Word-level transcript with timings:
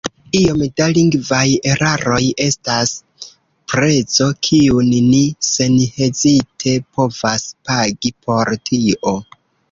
Iom 0.37 0.61
da 0.79 0.85
lingvaj 0.93 1.47
eraroj 1.71 2.21
estas 2.45 2.93
prezo, 3.73 4.29
kiun 4.47 4.89
ni 5.09 5.19
senhezite 5.49 6.73
povas 6.97 7.45
pagi 7.69 8.13
por 8.29 8.53
tio. 8.71 9.15